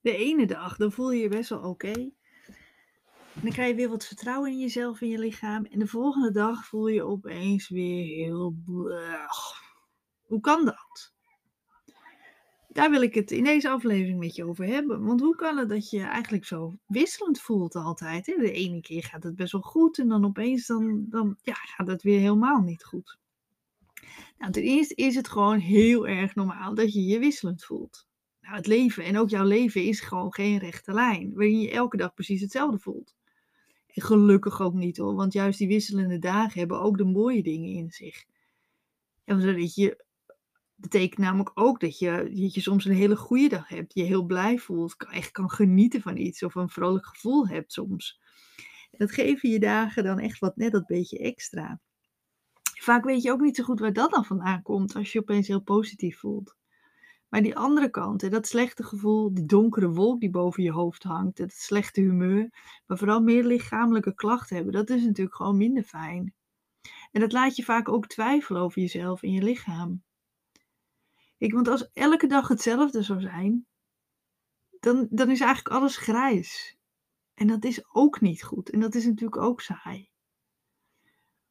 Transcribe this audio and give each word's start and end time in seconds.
De 0.00 0.16
ene 0.16 0.46
dag, 0.46 0.76
dan 0.76 0.92
voel 0.92 1.12
je 1.12 1.22
je 1.22 1.28
best 1.28 1.48
wel 1.48 1.60
oké. 1.60 2.10
Dan 3.32 3.52
krijg 3.52 3.68
je 3.68 3.74
weer 3.74 3.88
wat 3.88 4.06
vertrouwen 4.06 4.50
in 4.50 4.58
jezelf 4.58 5.00
en 5.00 5.08
je 5.08 5.18
lichaam. 5.18 5.64
En 5.64 5.78
de 5.78 5.86
volgende 5.86 6.30
dag 6.30 6.66
voel 6.66 6.88
je 6.88 7.02
opeens 7.02 7.68
weer 7.68 8.04
heel... 8.04 8.54
Hoe 10.26 10.40
kan 10.40 10.64
dat? 10.64 11.12
Daar 12.68 12.90
wil 12.90 13.02
ik 13.02 13.14
het 13.14 13.30
in 13.30 13.44
deze 13.44 13.68
aflevering 13.68 14.18
met 14.18 14.34
je 14.34 14.44
over 14.44 14.66
hebben. 14.66 15.04
Want 15.04 15.20
hoe 15.20 15.36
kan 15.36 15.56
het 15.56 15.68
dat 15.68 15.90
je 15.90 16.00
eigenlijk 16.00 16.44
zo 16.44 16.78
wisselend 16.86 17.40
voelt 17.40 17.74
altijd? 17.74 18.26
Hè? 18.26 18.34
De 18.36 18.52
ene 18.52 18.80
keer 18.80 19.04
gaat 19.04 19.22
het 19.22 19.36
best 19.36 19.52
wel 19.52 19.60
goed 19.60 19.98
en 19.98 20.08
dan 20.08 20.24
opeens 20.24 20.66
dan, 20.66 21.06
dan, 21.08 21.36
ja, 21.42 21.54
gaat 21.54 21.86
het 21.86 22.02
weer 22.02 22.20
helemaal 22.20 22.60
niet 22.60 22.84
goed. 22.84 23.18
Nou, 24.38 24.52
ten 24.52 24.62
eerste 24.62 24.94
is 24.94 25.14
het 25.14 25.28
gewoon 25.28 25.58
heel 25.58 26.06
erg 26.06 26.34
normaal 26.34 26.74
dat 26.74 26.92
je 26.92 27.04
je 27.04 27.18
wisselend 27.18 27.64
voelt. 27.64 28.08
Het 28.50 28.66
leven 28.66 29.04
en 29.04 29.18
ook 29.18 29.28
jouw 29.28 29.44
leven 29.44 29.82
is 29.82 30.00
gewoon 30.00 30.34
geen 30.34 30.58
rechte 30.58 30.92
lijn, 30.92 31.32
waarin 31.34 31.60
je 31.60 31.70
elke 31.70 31.96
dag 31.96 32.14
precies 32.14 32.40
hetzelfde 32.40 32.78
voelt. 32.78 33.14
En 33.86 34.02
gelukkig 34.02 34.60
ook 34.60 34.74
niet 34.74 34.96
hoor, 34.96 35.14
want 35.14 35.32
juist 35.32 35.58
die 35.58 35.68
wisselende 35.68 36.18
dagen 36.18 36.58
hebben 36.58 36.80
ook 36.80 36.96
de 36.96 37.04
mooie 37.04 37.42
dingen 37.42 37.70
in 37.70 37.90
zich. 37.90 38.24
En 39.24 39.40
dat 39.40 39.96
betekent 40.74 41.20
namelijk 41.20 41.50
ook 41.54 41.80
dat 41.80 41.98
je, 41.98 42.30
dat 42.34 42.54
je 42.54 42.60
soms 42.60 42.84
een 42.84 42.94
hele 42.94 43.16
goede 43.16 43.48
dag 43.48 43.68
hebt, 43.68 43.94
je 43.94 44.02
heel 44.02 44.24
blij 44.24 44.58
voelt, 44.58 44.96
echt 45.10 45.30
kan 45.30 45.50
genieten 45.50 46.00
van 46.00 46.16
iets 46.16 46.42
of 46.42 46.54
een 46.54 46.68
vrolijk 46.68 47.06
gevoel 47.06 47.48
hebt 47.48 47.72
soms. 47.72 48.20
Dat 48.90 49.12
geven 49.12 49.50
je 49.50 49.58
dagen 49.58 50.04
dan 50.04 50.18
echt 50.18 50.38
wat 50.38 50.56
net 50.56 50.72
dat 50.72 50.86
beetje 50.86 51.18
extra. 51.18 51.80
Vaak 52.62 53.04
weet 53.04 53.22
je 53.22 53.30
ook 53.30 53.40
niet 53.40 53.56
zo 53.56 53.64
goed 53.64 53.80
waar 53.80 53.92
dat 53.92 54.10
dan 54.10 54.24
vandaan 54.24 54.62
komt 54.62 54.94
als 54.94 55.12
je 55.12 55.18
opeens 55.18 55.48
heel 55.48 55.62
positief 55.62 56.18
voelt. 56.18 56.58
Maar 57.30 57.42
die 57.42 57.56
andere 57.56 57.90
kant, 57.90 58.30
dat 58.30 58.46
slechte 58.46 58.82
gevoel, 58.82 59.34
die 59.34 59.46
donkere 59.46 59.88
wolk 59.88 60.20
die 60.20 60.30
boven 60.30 60.62
je 60.62 60.72
hoofd 60.72 61.02
hangt, 61.02 61.38
het 61.38 61.52
slechte 61.52 62.00
humeur, 62.00 62.48
maar 62.86 62.98
vooral 62.98 63.20
meer 63.20 63.44
lichamelijke 63.44 64.14
klachten 64.14 64.56
hebben, 64.56 64.72
dat 64.72 64.90
is 64.90 65.04
natuurlijk 65.04 65.36
gewoon 65.36 65.56
minder 65.56 65.82
fijn. 65.82 66.34
En 67.12 67.20
dat 67.20 67.32
laat 67.32 67.56
je 67.56 67.62
vaak 67.62 67.88
ook 67.88 68.06
twijfelen 68.06 68.62
over 68.62 68.80
jezelf 68.80 69.22
en 69.22 69.32
je 69.32 69.42
lichaam. 69.42 70.02
Want 71.38 71.68
als 71.68 71.90
elke 71.92 72.26
dag 72.26 72.48
hetzelfde 72.48 73.02
zou 73.02 73.20
zijn, 73.20 73.66
dan, 74.80 75.06
dan 75.10 75.30
is 75.30 75.40
eigenlijk 75.40 75.74
alles 75.74 75.96
grijs. 75.96 76.78
En 77.34 77.46
dat 77.46 77.64
is 77.64 77.94
ook 77.94 78.20
niet 78.20 78.42
goed. 78.42 78.70
En 78.70 78.80
dat 78.80 78.94
is 78.94 79.04
natuurlijk 79.04 79.42
ook 79.42 79.60
saai. 79.60 80.09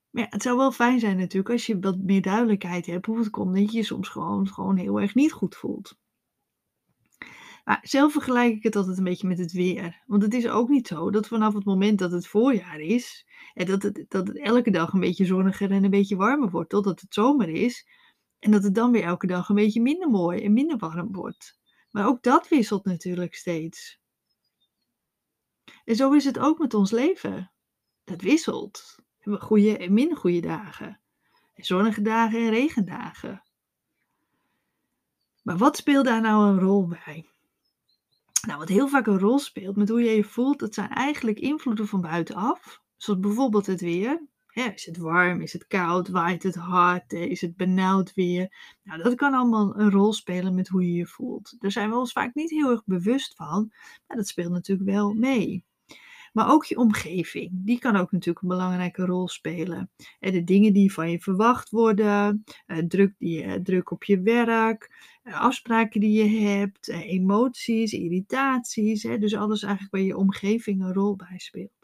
Maar 0.10 0.24
ja, 0.24 0.30
het 0.30 0.42
zou 0.42 0.58
wel 0.58 0.72
fijn 0.72 1.00
zijn 1.00 1.18
natuurlijk 1.18 1.50
als 1.50 1.66
je 1.66 1.80
wat 1.80 1.98
meer 1.98 2.22
duidelijkheid 2.22 2.86
hebt 2.86 3.06
hoe 3.06 3.18
het 3.18 3.30
komt 3.30 3.56
dat 3.56 3.72
je 3.72 3.78
je 3.78 3.84
soms 3.84 4.10
gewoon, 4.10 4.48
gewoon 4.48 4.78
heel 4.78 5.02
erg 5.02 5.16
niet 5.16 5.32
goed 5.32 5.56
voelt. 5.56 5.98
Maar 7.64 7.80
zelf 7.82 8.12
vergelijk 8.12 8.56
ik 8.56 8.64
het 8.64 8.76
altijd 8.76 8.98
een 8.98 9.04
beetje 9.04 9.28
met 9.28 9.38
het 9.38 9.52
weer. 9.52 10.04
Want 10.06 10.22
het 10.22 10.34
is 10.34 10.48
ook 10.48 10.70
niet 10.70 10.88
zo 10.88 11.12
dat 11.12 11.28
vanaf 11.28 11.54
het 11.54 11.66
moment 11.66 12.00
dat 12.00 12.12
het 12.12 12.28
voorjaar 12.28 12.80
is, 12.80 13.26
en 13.54 13.66
dat 13.66 13.84
het, 13.84 14.06
dat 14.08 14.28
het 14.28 14.40
elke 14.40 14.72
dag 14.72 14.94
een 14.94 15.00
beetje 15.00 15.26
zonniger 15.26 15.72
en 15.72 15.84
een 15.84 15.90
beetje 15.90 16.16
warmer 16.16 16.50
wordt, 16.50 16.70
totdat 16.70 17.02
het 17.02 17.14
zomer 17.14 17.50
is, 17.50 17.88
en 18.40 18.52
dat 18.52 18.64
het 18.64 18.76
dan 18.76 18.92
weer 18.92 19.04
elke 19.04 19.28
dag 19.28 19.50
een 19.50 19.56
beetje 19.56 19.82
minder 19.82 20.10
mooi 20.10 20.44
en 20.44 20.54
minder 20.54 20.78
warm 20.78 21.12
wordt. 21.12 21.60
Maar 21.92 22.08
ook 22.08 22.24
dat 22.24 22.48
wisselt 22.48 22.86
natuurlijk 22.86 23.36
steeds. 23.36 24.00
En 25.86 25.96
zo 25.96 26.12
is 26.12 26.26
het 26.26 26.40
ook 26.40 26.60
met 26.60 26.74
ons 26.74 26.92
leven. 26.92 27.52
Dat 28.04 28.22
wisselt. 28.22 28.96
Goede 29.38 29.78
en 29.78 29.94
minder 29.94 30.18
goede 30.18 30.40
dagen. 30.40 31.00
zonnige 31.56 32.02
dagen 32.02 32.40
en 32.40 32.50
regendagen. 32.50 33.44
Maar 35.44 35.58
wat 35.58 35.78
speelt 35.78 36.06
daar 36.06 36.22
nou 36.22 36.48
een 36.48 36.60
rol 36.60 36.88
bij? 36.88 37.30
Nou, 38.48 38.60
wat 38.60 38.70
heel 38.70 38.88
vaak 38.88 39.08
een 39.08 39.20
rol 39.20 39.40
speelt 39.40 39.76
met 39.76 39.90
hoe 39.90 40.04
je 40.04 40.16
je 40.16 40.24
voelt, 40.24 40.60
dat 40.60 40.74
zijn 40.74 40.90
eigenlijk 40.90 41.40
invloeden 41.40 41.88
van 41.88 42.02
buitenaf. 42.02 42.82
Zoals 42.98 43.20
bijvoorbeeld 43.20 43.66
het 43.66 43.82
weer 43.82 44.22
is 44.68 44.86
het 44.86 44.98
warm? 44.98 45.42
Is 45.42 45.54
het 45.54 45.68
koud? 45.68 46.08
Waait 46.08 46.44
het 46.44 46.56
hard? 46.56 47.14
Is 47.14 47.42
het 47.42 47.56
benauwd 47.56 48.14
weer? 48.14 48.54
Nou, 48.84 49.04
dat 49.04 49.16
kan 49.16 49.34
allemaal 49.34 49.80
een 49.80 49.92
rol 49.92 50.14
spelen 50.14 50.56
met 50.56 50.68
hoe 50.68 50.86
je 50.86 50.94
je 50.94 51.08
voelt. 51.08 51.56
Daar 51.60 51.72
zijn 51.72 51.90
we 51.90 51.98
ons 51.98 52.12
vaak 52.12 52.34
niet 52.34 52.50
heel 52.50 52.70
erg 52.70 52.86
bewust 52.86 53.36
van, 53.36 53.72
maar 54.08 54.18
dat 54.18 54.28
speelt 54.28 54.52
natuurlijk 54.52 54.90
wel 54.90 55.14
mee. 55.14 55.66
Maar 56.34 56.52
ook 56.52 56.66
je 56.66 56.78
omgeving, 56.78 57.50
die 57.54 57.80
kan 57.80 57.96
ook 57.96 58.12
natuurlijk 58.12 58.42
een 58.42 58.50
belangrijke 58.50 59.06
rol 59.06 59.28
spelen. 59.28 59.90
En 60.20 60.32
de 60.32 60.44
dingen 60.44 60.74
die 60.74 60.94
van 60.94 61.12
je 61.12 61.20
verwacht 61.20 61.70
worden, 61.70 62.44
eh, 62.66 62.78
druk, 62.78 63.14
die, 63.18 63.62
druk 63.62 63.92
op 63.92 64.04
je 64.04 64.22
werk, 64.22 64.92
eh, 65.24 65.42
afspraken 65.42 66.00
die 66.00 66.24
je 66.24 66.40
hebt, 66.40 66.90
eh, 66.90 67.12
emoties, 67.12 67.94
irritaties. 67.94 69.02
Dus 69.02 69.36
alles 69.36 69.64
eigenlijk 69.64 69.94
waar 69.96 70.04
je 70.04 70.18
omgeving 70.18 70.82
een 70.82 70.94
rol 70.94 71.16
bij 71.16 71.38
speelt 71.38 71.80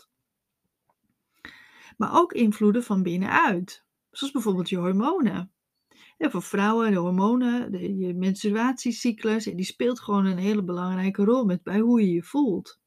maar 1.97 2.17
ook 2.17 2.33
invloeden 2.33 2.83
van 2.83 3.03
binnenuit. 3.03 3.83
Zoals 4.11 4.33
bijvoorbeeld 4.33 4.69
je 4.69 4.77
hormonen. 4.77 5.51
En 6.17 6.31
voor 6.31 6.41
vrouwen, 6.41 6.91
de 6.91 6.97
hormonen, 6.97 7.71
de, 7.71 7.97
je 7.97 8.13
menstruatiecyclus, 8.13 9.43
die 9.43 9.65
speelt 9.65 9.99
gewoon 9.99 10.25
een 10.25 10.37
hele 10.37 10.63
belangrijke 10.63 11.23
rol 11.23 11.45
met 11.45 11.63
bij 11.63 11.79
hoe 11.79 12.01
je 12.01 12.11
je 12.11 12.23
voelt. 12.23 12.79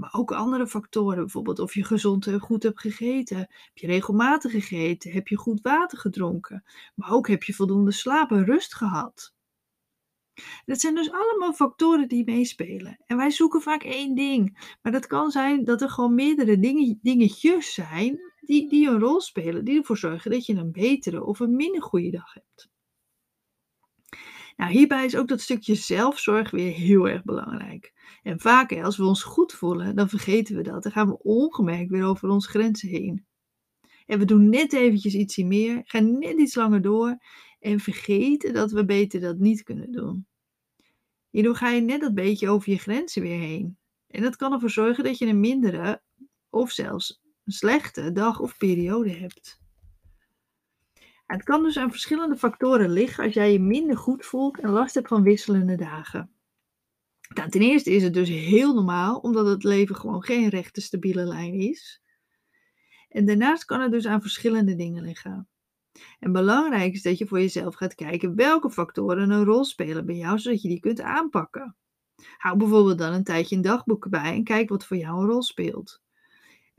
Maar 0.00 0.14
ook 0.14 0.32
andere 0.32 0.66
factoren, 0.66 1.18
bijvoorbeeld 1.18 1.58
of 1.58 1.74
je 1.74 1.84
gezond 1.84 2.26
en 2.26 2.40
goed 2.40 2.62
hebt 2.62 2.80
gegeten. 2.80 3.38
Heb 3.38 3.70
je 3.74 3.86
regelmatig 3.86 4.50
gegeten? 4.50 5.12
Heb 5.12 5.28
je 5.28 5.36
goed 5.36 5.60
water 5.60 5.98
gedronken? 5.98 6.64
Maar 6.94 7.10
ook 7.12 7.28
heb 7.28 7.42
je 7.42 7.54
voldoende 7.54 7.92
slaap 7.92 8.30
en 8.30 8.44
rust 8.44 8.74
gehad? 8.74 9.34
Dat 10.64 10.80
zijn 10.80 10.94
dus 10.94 11.10
allemaal 11.12 11.52
factoren 11.52 12.08
die 12.08 12.24
meespelen. 12.24 12.98
En 13.06 13.16
wij 13.16 13.30
zoeken 13.30 13.60
vaak 13.62 13.82
één 13.82 14.14
ding. 14.14 14.74
Maar 14.82 14.92
dat 14.92 15.06
kan 15.06 15.30
zijn 15.30 15.64
dat 15.64 15.82
er 15.82 15.90
gewoon 15.90 16.14
meerdere 16.14 16.58
dingen, 16.58 16.98
dingetjes 17.02 17.74
zijn 17.74 18.20
die, 18.40 18.68
die 18.68 18.88
een 18.88 19.00
rol 19.00 19.20
spelen, 19.20 19.64
die 19.64 19.78
ervoor 19.78 19.98
zorgen 19.98 20.30
dat 20.30 20.46
je 20.46 20.54
een 20.54 20.72
betere 20.72 21.24
of 21.24 21.40
een 21.40 21.56
minder 21.56 21.82
goede 21.82 22.10
dag 22.10 22.34
hebt. 22.34 22.68
Nou, 24.60 24.72
hierbij 24.72 25.04
is 25.04 25.16
ook 25.16 25.28
dat 25.28 25.40
stukje 25.40 25.74
zelfzorg 25.74 26.50
weer 26.50 26.72
heel 26.72 27.08
erg 27.08 27.24
belangrijk. 27.24 27.92
En 28.22 28.40
vaak 28.40 28.72
als 28.72 28.96
we 28.96 29.04
ons 29.04 29.22
goed 29.22 29.52
voelen, 29.52 29.96
dan 29.96 30.08
vergeten 30.08 30.56
we 30.56 30.62
dat. 30.62 30.82
Dan 30.82 30.92
gaan 30.92 31.08
we 31.08 31.22
ongemerkt 31.22 31.90
weer 31.90 32.04
over 32.04 32.28
onze 32.28 32.48
grenzen 32.48 32.88
heen. 32.88 33.26
En 34.06 34.18
we 34.18 34.24
doen 34.24 34.48
net 34.48 34.72
eventjes 34.72 35.14
ietsje 35.14 35.44
meer, 35.44 35.80
gaan 35.84 36.18
net 36.18 36.38
iets 36.38 36.54
langer 36.54 36.82
door 36.82 37.18
en 37.60 37.80
vergeten 37.80 38.52
dat 38.52 38.70
we 38.72 38.84
beter 38.84 39.20
dat 39.20 39.38
niet 39.38 39.62
kunnen 39.62 39.92
doen. 39.92 40.26
Hierdoor 41.30 41.56
ga 41.56 41.70
je 41.70 41.80
net 41.80 42.00
dat 42.00 42.14
beetje 42.14 42.48
over 42.48 42.70
je 42.70 42.78
grenzen 42.78 43.22
weer 43.22 43.40
heen. 43.40 43.78
En 44.06 44.22
dat 44.22 44.36
kan 44.36 44.52
ervoor 44.52 44.70
zorgen 44.70 45.04
dat 45.04 45.18
je 45.18 45.26
een 45.26 45.40
mindere 45.40 46.02
of 46.50 46.70
zelfs 46.70 47.20
een 47.44 47.52
slechte 47.52 48.12
dag 48.12 48.40
of 48.40 48.56
periode 48.56 49.10
hebt. 49.10 49.59
Het 51.30 51.42
kan 51.42 51.62
dus 51.62 51.76
aan 51.78 51.90
verschillende 51.90 52.36
factoren 52.36 52.90
liggen 52.90 53.24
als 53.24 53.34
jij 53.34 53.52
je 53.52 53.60
minder 53.60 53.96
goed 53.96 54.26
voelt 54.26 54.60
en 54.60 54.70
last 54.70 54.94
hebt 54.94 55.08
van 55.08 55.22
wisselende 55.22 55.76
dagen. 55.76 56.30
Nou, 57.34 57.48
ten 57.48 57.60
eerste 57.60 57.90
is 57.90 58.02
het 58.02 58.14
dus 58.14 58.28
heel 58.28 58.74
normaal, 58.74 59.18
omdat 59.18 59.46
het 59.46 59.64
leven 59.64 59.96
gewoon 59.96 60.22
geen 60.22 60.48
rechte 60.48 60.80
stabiele 60.80 61.24
lijn 61.24 61.54
is. 61.54 62.02
En 63.08 63.26
daarnaast 63.26 63.64
kan 63.64 63.80
het 63.80 63.92
dus 63.92 64.06
aan 64.06 64.20
verschillende 64.20 64.74
dingen 64.74 65.02
liggen. 65.02 65.48
En 66.18 66.32
belangrijk 66.32 66.92
is 66.92 67.02
dat 67.02 67.18
je 67.18 67.26
voor 67.26 67.40
jezelf 67.40 67.74
gaat 67.74 67.94
kijken 67.94 68.34
welke 68.34 68.70
factoren 68.70 69.30
een 69.30 69.44
rol 69.44 69.64
spelen 69.64 70.06
bij 70.06 70.16
jou, 70.16 70.38
zodat 70.38 70.62
je 70.62 70.68
die 70.68 70.80
kunt 70.80 71.00
aanpakken. 71.00 71.76
Hou 72.36 72.56
bijvoorbeeld 72.56 72.98
dan 72.98 73.12
een 73.12 73.24
tijdje 73.24 73.56
een 73.56 73.62
dagboek 73.62 74.08
bij 74.08 74.34
en 74.34 74.44
kijk 74.44 74.68
wat 74.68 74.86
voor 74.86 74.96
jou 74.96 75.20
een 75.20 75.28
rol 75.28 75.42
speelt. 75.42 76.00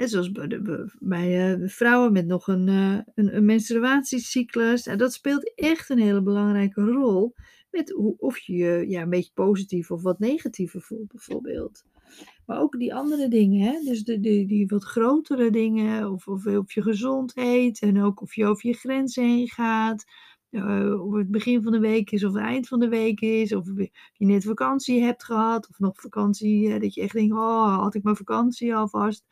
En 0.02 0.10
zoals 0.10 0.32
bij, 0.32 0.48
de, 0.48 0.92
bij 1.00 1.60
vrouwen 1.66 2.12
met 2.12 2.26
nog 2.26 2.48
een, 2.48 2.68
uh, 2.68 3.00
een, 3.16 3.36
een, 3.36 3.46
menstruatiecyclus. 3.46 4.88
En 4.88 4.98
dat 4.98 5.14
speelt 5.14 5.54
echt 5.56 5.90
een 5.90 6.00
hele 6.00 6.22
belangrijke 6.22 6.82
rol. 6.82 7.34
Met 7.72 7.90
hoe, 7.90 8.16
of 8.18 8.38
je 8.38 8.56
je 8.56 8.90
ja, 8.90 9.02
een 9.02 9.10
beetje 9.10 9.32
positief 9.34 9.92
of 9.92 10.02
wat 10.02 10.20
negatiever 10.20 10.82
voelt, 10.82 11.08
bijvoorbeeld. 11.08 11.84
Maar 12.46 12.60
ook 12.60 12.80
die 12.80 12.94
andere 12.96 13.28
dingen, 13.28 13.68
hè? 13.68 13.80
dus 13.84 14.04
de, 14.04 14.20
die 14.20 14.68
wat 14.68 14.84
grotere 14.84 15.52
dingen, 15.52 16.12
of, 16.12 16.28
of, 16.28 16.46
of 16.46 16.72
je 16.72 16.82
gezond 16.82 17.34
en 17.80 18.02
ook 18.02 18.22
of 18.22 18.36
je 18.36 18.46
over 18.46 18.68
je 18.68 18.74
grenzen 18.74 19.24
heen 19.24 19.48
gaat. 19.48 20.04
Uh, 20.52 21.06
of 21.06 21.14
het 21.14 21.32
begin 21.32 21.64
van 21.64 21.72
de 21.72 21.80
week 21.80 22.12
is 22.12 22.24
of 22.24 22.34
het 22.34 22.44
eind 22.44 22.68
van 22.68 22.80
de 22.80 22.90
week 22.90 23.20
is, 23.20 23.54
of 23.54 23.66
je 24.14 24.26
net 24.26 24.44
vakantie 24.44 25.04
hebt 25.04 25.24
gehad, 25.24 25.70
of 25.70 25.80
nog 25.80 26.02
vakantie, 26.02 26.80
dat 26.80 26.94
je 26.94 27.02
echt 27.02 27.14
denkt, 27.14 27.34
oh, 27.34 27.80
had 27.80 27.96
ik 27.96 28.04
mijn 28.04 28.16
vakantie 28.16 28.76
alvast. 28.76 29.26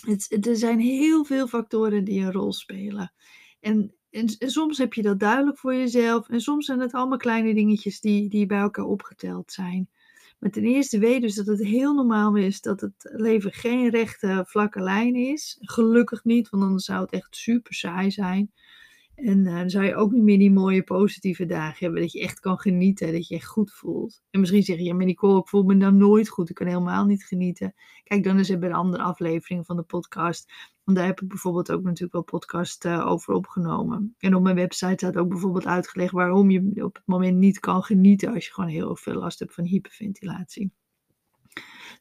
Het, 0.00 0.46
er 0.46 0.56
zijn 0.56 0.78
heel 0.78 1.24
veel 1.24 1.46
factoren 1.46 2.04
die 2.04 2.20
een 2.20 2.32
rol 2.32 2.52
spelen. 2.52 3.12
En, 3.60 3.94
en, 4.10 4.28
soms 4.38 4.78
heb 4.78 4.94
je 4.94 5.02
dat 5.02 5.18
duidelijk 5.18 5.58
voor 5.58 5.74
jezelf. 5.74 6.28
En 6.28 6.40
soms 6.40 6.66
zijn 6.66 6.80
het 6.80 6.92
allemaal 6.92 7.18
kleine 7.18 7.54
dingetjes 7.54 8.00
die, 8.00 8.28
die 8.28 8.46
bij 8.46 8.60
elkaar 8.60 8.84
opgeteld 8.84 9.52
zijn. 9.52 9.88
Maar 10.38 10.50
ten 10.50 10.64
eerste 10.64 10.98
weet 10.98 11.20
dus 11.20 11.34
dat 11.34 11.46
het 11.46 11.64
heel 11.64 11.94
normaal 11.94 12.36
is 12.36 12.60
dat 12.60 12.80
het 12.80 13.10
leven 13.12 13.52
geen 13.52 13.90
rechte 13.90 14.44
vlakke 14.46 14.80
lijn 14.80 15.14
is. 15.14 15.56
Gelukkig 15.60 16.24
niet, 16.24 16.48
want 16.48 16.62
anders 16.62 16.84
zou 16.84 17.00
het 17.00 17.12
echt 17.12 17.36
super 17.36 17.74
saai 17.74 18.10
zijn. 18.10 18.52
En 19.22 19.38
uh, 19.44 19.56
dan 19.56 19.70
zou 19.70 19.84
je 19.84 19.94
ook 19.94 20.12
niet 20.12 20.22
meer 20.22 20.38
die 20.38 20.50
mooie 20.50 20.82
positieve 20.82 21.46
dagen 21.46 21.84
hebben. 21.84 22.00
Dat 22.00 22.12
je 22.12 22.20
echt 22.20 22.40
kan 22.40 22.58
genieten. 22.58 23.12
Dat 23.12 23.28
je 23.28 23.34
echt 23.34 23.46
goed 23.46 23.72
voelt. 23.72 24.22
En 24.30 24.40
misschien 24.40 24.62
zeg 24.62 24.76
je, 24.76 24.84
ja 24.84 24.94
maar 24.94 25.04
Nicole, 25.04 25.40
ik 25.40 25.48
voel 25.48 25.62
me 25.62 25.76
dan 25.76 25.96
nooit 25.96 26.28
goed. 26.28 26.48
Ik 26.48 26.54
kan 26.54 26.66
helemaal 26.66 27.04
niet 27.04 27.24
genieten. 27.24 27.74
Kijk 28.04 28.24
dan 28.24 28.38
eens 28.38 28.58
bij 28.58 28.68
een 28.68 28.74
andere 28.74 29.02
aflevering 29.02 29.66
van 29.66 29.76
de 29.76 29.82
podcast. 29.82 30.52
Want 30.84 30.98
daar 30.98 31.06
heb 31.06 31.20
ik 31.20 31.28
bijvoorbeeld 31.28 31.72
ook 31.72 31.82
natuurlijk 31.82 32.12
wel 32.12 32.22
podcast 32.22 32.84
uh, 32.84 33.06
over 33.06 33.34
opgenomen. 33.34 34.14
En 34.18 34.34
op 34.34 34.42
mijn 34.42 34.56
website 34.56 34.94
staat 34.96 35.16
ook 35.16 35.28
bijvoorbeeld 35.28 35.66
uitgelegd 35.66 36.12
waarom 36.12 36.50
je 36.50 36.84
op 36.84 36.94
het 36.94 37.06
moment 37.06 37.36
niet 37.36 37.60
kan 37.60 37.82
genieten. 37.82 38.34
Als 38.34 38.46
je 38.46 38.52
gewoon 38.52 38.70
heel 38.70 38.96
veel 38.96 39.14
last 39.14 39.38
hebt 39.38 39.54
van 39.54 39.64
hyperventilatie. 39.64 40.72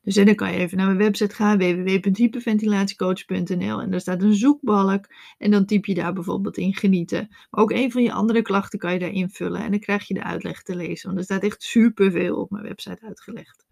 Dus 0.02 0.16
dan 0.16 0.36
kan 0.36 0.52
je 0.52 0.58
even 0.58 0.78
naar 0.78 0.86
mijn 0.86 0.98
website 0.98 1.36
gaan, 1.36 1.58
www.hyperventilatiecoach.nl 1.58 3.82
en 3.82 3.92
daar 3.92 4.00
staat 4.00 4.22
een 4.22 4.36
zoekbalk 4.36 5.06
en 5.38 5.52
dan 5.52 5.66
typ 5.66 5.86
je 5.86 5.94
daar 5.94 6.14
bijvoorbeeld 6.14 6.58
in 6.58 6.76
genieten. 6.76 7.28
Maar 7.50 7.62
ook 7.62 7.72
een 7.72 7.92
van 7.92 8.04
je 8.04 8.12
andere 8.12 8.42
klachten 8.42 8.80
kan 8.80 8.94
je 8.94 9.00
daar 9.00 9.12
invullen 9.12 9.62
en 9.62 9.72
dan 9.72 9.80
krijg 9.80 10.08
je 10.08 10.14
de 10.14 10.24
uitleg 10.24 10.64
te 10.64 10.76
lezen, 10.76 11.08
want 11.08 11.20
er 11.20 11.26
staat 11.26 11.44
echt 11.44 11.64
superveel 11.64 12.36
op 12.36 12.50
mijn 12.50 12.64
website 12.64 13.06
uitgelegd. 13.06 13.66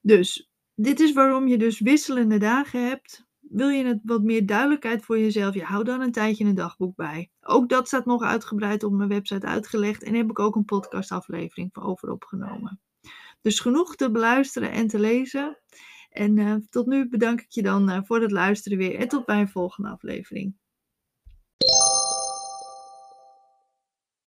Dus 0.00 0.50
dit 0.74 1.00
is 1.00 1.12
waarom 1.12 1.48
je 1.48 1.58
dus 1.58 1.80
wisselende 1.80 2.38
dagen 2.38 2.88
hebt. 2.88 3.26
Wil 3.40 3.68
je 3.68 3.84
het 3.84 4.00
wat 4.02 4.22
meer 4.22 4.46
duidelijkheid 4.46 5.04
voor 5.04 5.18
jezelf? 5.18 5.54
Je 5.54 5.64
hou 5.64 5.84
dan 5.84 6.00
een 6.00 6.12
tijdje 6.12 6.44
een 6.44 6.54
dagboek 6.54 6.96
bij. 6.96 7.30
Ook 7.40 7.68
dat 7.68 7.86
staat 7.86 8.06
nog 8.06 8.22
uitgebreid 8.22 8.84
op 8.84 8.92
mijn 8.92 9.08
website 9.08 9.46
uitgelegd. 9.46 10.02
En 10.02 10.14
heb 10.14 10.30
ik 10.30 10.38
ook 10.38 10.56
een 10.56 10.64
podcastaflevering 10.64 11.76
over 11.76 12.10
opgenomen. 12.10 12.80
Dus 13.44 13.60
genoeg 13.60 13.96
te 13.96 14.10
beluisteren 14.10 14.70
en 14.70 14.86
te 14.86 14.98
lezen. 14.98 15.58
En 16.10 16.36
uh, 16.36 16.54
tot 16.70 16.86
nu 16.86 17.08
bedank 17.08 17.40
ik 17.40 17.50
je 17.50 17.62
dan 17.62 17.90
uh, 17.90 17.98
voor 18.04 18.20
het 18.20 18.30
luisteren 18.30 18.78
weer. 18.78 18.94
En 18.94 19.08
tot 19.08 19.24
bij 19.24 19.40
een 19.40 19.48
volgende 19.48 19.90
aflevering. 19.90 20.56